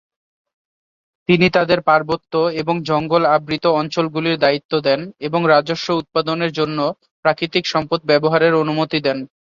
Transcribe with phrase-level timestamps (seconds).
[1.29, 6.77] তিনি তাদের পার্বত্য এবং জঙ্গল আবৃত অঞ্চল গুলির দায়িত্ব দেন এবং রাজস্ব উৎপাদনের জন্য
[7.25, 9.17] প্রাকৃতিক সম্পদ ব্যবহারের অনুমতি দেন।